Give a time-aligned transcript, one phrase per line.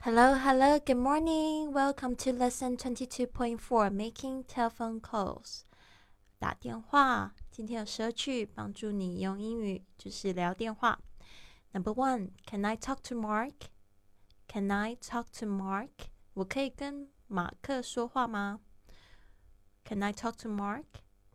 [0.00, 1.72] Hello, hello, good morning.
[1.72, 5.64] Welcome to lesson 22.4 Making Telephone Calls.
[6.38, 11.00] 打电话，今天有十二句帮助你用英语就是聊电话。
[11.72, 13.70] Number one, Can I talk to Mark?
[14.46, 15.90] Can I talk to Mark?
[16.34, 18.60] 我可以跟马克说话吗？
[19.84, 20.84] Can I talk to Mark?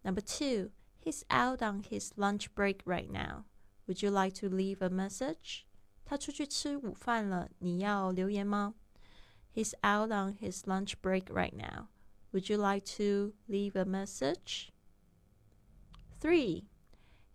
[0.04, 0.72] Number two,
[1.04, 3.46] He's out on his lunch break right now.
[3.88, 5.65] Would you like to leave a message?
[6.06, 8.76] 他出去吃午饭了，你要留言吗？
[9.54, 11.88] He's out on his lunch break right now.
[12.32, 14.70] Would you like to leave a message?
[16.20, 16.66] 3.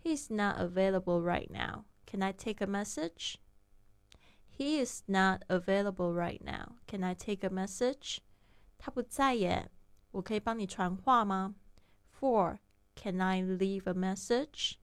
[0.03, 1.85] He's not available right now.
[2.07, 3.37] Can I take a message?
[4.49, 6.77] He is not available right now.
[6.87, 8.21] Can I take a message?
[8.79, 9.71] 他不在耶，
[10.13, 11.57] 我可以帮你传话吗？
[12.21, 12.59] 4.
[12.95, 14.77] Can I leave a message?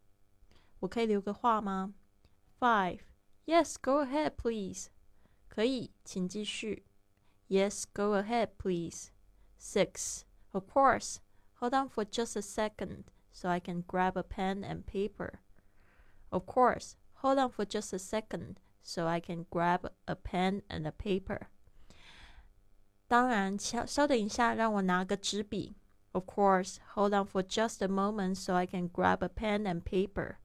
[0.79, 1.95] 我可以留个话吗？
[2.59, 2.99] 5.
[3.47, 4.87] Yes, go ahead, please.
[5.49, 6.85] 可以，请继续。
[7.49, 9.09] Yes, go ahead, please.
[9.59, 10.23] Six.
[10.51, 11.17] Of course.
[11.59, 15.39] Hold on for just a second so I can grab a pen and paper.
[16.29, 16.95] Of course.
[17.21, 21.47] Hold on for just a second so I can grab a pen and a paper.
[23.07, 25.75] 当然，稍稍等一下，让我拿个纸笔。
[26.13, 30.37] Of course, hold on for just a moment so I can grab a pen and paper.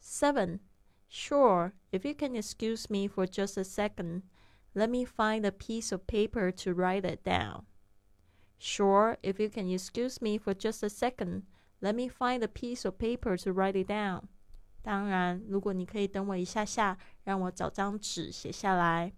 [0.00, 0.60] 7.
[1.08, 4.22] Sure, if you can excuse me for just a second,
[4.74, 7.66] let me find a piece of paper to write it down.
[8.58, 11.44] Sure, if you can excuse me for just a second,
[11.80, 14.28] let me find a piece of paper to write it down.
[14.82, 19.12] 当然，如果你可以等我一下下，让我找张纸写下来。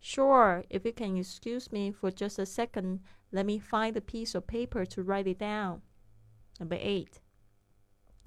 [0.00, 3.00] Sure, if you can excuse me for just a second,
[3.32, 5.80] let me find a piece of paper to write it down.
[6.60, 7.20] Number eight.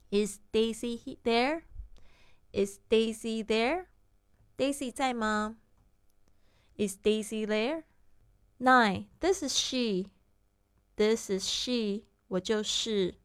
[0.10, 1.64] Is Daisy there?
[2.56, 3.88] Is Daisy there?
[4.58, 5.58] Daisy 在吗？
[6.78, 7.84] Is Daisy there?
[8.58, 9.08] Nine.
[9.20, 10.12] This is she.
[10.96, 12.06] This is she.
[12.28, 13.16] 我就是。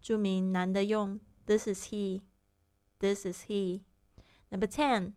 [0.00, 2.22] 注明男的用 This is he.
[2.98, 3.82] This is he.
[4.50, 5.14] Number ten.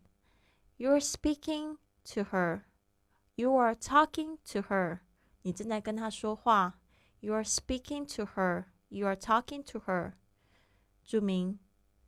[0.78, 1.78] You're speaking
[2.14, 2.64] to her.
[3.36, 5.00] You are talking to her.
[5.44, 6.80] 你正在跟她说话。
[7.20, 8.66] You are speaking to her.
[8.90, 10.14] You are talking to her.
[11.04, 11.60] 注明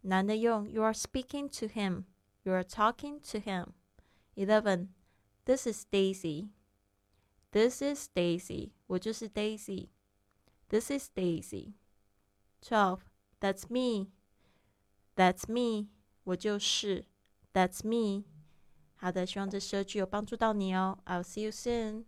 [0.02, 2.06] 男的用 You are speaking to him.
[2.44, 3.74] You are talking to him.
[4.36, 4.90] Eleven.
[5.46, 6.50] This is Daisy.
[7.52, 8.72] This is Daisy.
[8.88, 9.90] 我就是 Daisy.
[10.70, 11.74] This is Daisy.
[12.62, 13.02] Twelve.
[13.40, 14.08] That's me.
[15.16, 15.90] That's me.
[16.24, 17.06] 我就是
[17.54, 18.26] That's me.
[18.98, 21.00] 好的，希望这十二句有帮助到你哦。
[21.06, 22.06] I'll see you soon.